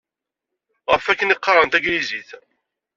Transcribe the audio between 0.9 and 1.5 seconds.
Ɣef akken i